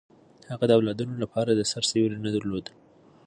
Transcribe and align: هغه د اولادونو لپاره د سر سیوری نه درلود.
هغه 0.51 0.65
د 0.67 0.71
اولادونو 0.77 1.15
لپاره 1.23 1.51
د 1.53 1.61
سر 1.71 1.83
سیوری 1.89 2.17
نه 2.25 2.31
درلود. 2.35 2.65